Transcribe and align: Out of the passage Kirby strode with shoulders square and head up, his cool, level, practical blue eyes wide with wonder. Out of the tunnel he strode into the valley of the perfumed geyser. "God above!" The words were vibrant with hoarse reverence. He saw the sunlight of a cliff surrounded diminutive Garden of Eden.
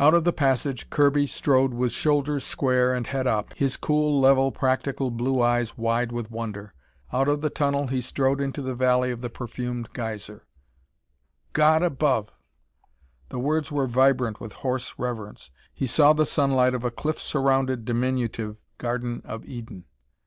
Out 0.00 0.14
of 0.14 0.24
the 0.24 0.32
passage 0.32 0.88
Kirby 0.88 1.26
strode 1.26 1.74
with 1.74 1.92
shoulders 1.92 2.44
square 2.44 2.94
and 2.94 3.06
head 3.06 3.26
up, 3.26 3.52
his 3.52 3.76
cool, 3.76 4.18
level, 4.18 4.50
practical 4.50 5.10
blue 5.10 5.42
eyes 5.42 5.76
wide 5.76 6.12
with 6.12 6.30
wonder. 6.30 6.72
Out 7.12 7.28
of 7.28 7.42
the 7.42 7.50
tunnel 7.50 7.88
he 7.88 8.00
strode 8.00 8.40
into 8.40 8.62
the 8.62 8.74
valley 8.74 9.10
of 9.10 9.20
the 9.20 9.28
perfumed 9.28 9.90
geyser. 9.92 10.46
"God 11.52 11.82
above!" 11.82 12.32
The 13.28 13.38
words 13.38 13.70
were 13.70 13.86
vibrant 13.86 14.40
with 14.40 14.54
hoarse 14.64 14.94
reverence. 14.98 15.50
He 15.74 15.86
saw 15.86 16.14
the 16.14 16.24
sunlight 16.24 16.72
of 16.72 16.82
a 16.84 16.90
cliff 16.90 17.20
surrounded 17.20 17.84
diminutive 17.84 18.56
Garden 18.78 19.20
of 19.26 19.44
Eden. 19.44 19.84